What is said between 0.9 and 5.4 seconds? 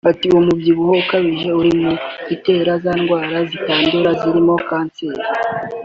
ukabije uri mu bitera za ndwara zitandura zirimo kanseri